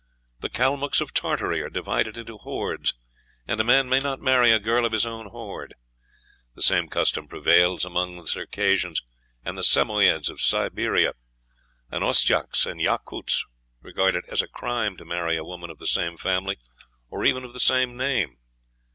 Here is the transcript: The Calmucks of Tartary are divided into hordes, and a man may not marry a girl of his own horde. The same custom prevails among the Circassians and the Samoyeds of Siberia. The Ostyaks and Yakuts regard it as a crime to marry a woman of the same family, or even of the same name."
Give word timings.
The 0.39 0.49
Calmucks 0.49 0.99
of 0.99 1.13
Tartary 1.13 1.61
are 1.61 1.69
divided 1.69 2.17
into 2.17 2.39
hordes, 2.39 2.95
and 3.47 3.61
a 3.61 3.63
man 3.63 3.87
may 3.87 3.99
not 3.99 4.19
marry 4.19 4.49
a 4.49 4.57
girl 4.57 4.83
of 4.83 4.93
his 4.93 5.05
own 5.05 5.27
horde. 5.27 5.75
The 6.55 6.63
same 6.63 6.89
custom 6.89 7.27
prevails 7.27 7.85
among 7.85 8.15
the 8.17 8.25
Circassians 8.25 9.03
and 9.45 9.59
the 9.59 9.63
Samoyeds 9.63 10.27
of 10.27 10.41
Siberia. 10.41 11.13
The 11.91 11.97
Ostyaks 11.99 12.65
and 12.65 12.81
Yakuts 12.81 13.43
regard 13.79 14.15
it 14.15 14.25
as 14.27 14.41
a 14.41 14.47
crime 14.47 14.97
to 14.97 15.05
marry 15.05 15.37
a 15.37 15.45
woman 15.45 15.69
of 15.69 15.77
the 15.77 15.85
same 15.85 16.17
family, 16.17 16.57
or 17.11 17.23
even 17.23 17.43
of 17.43 17.53
the 17.53 17.59
same 17.59 17.95
name." 17.95 18.39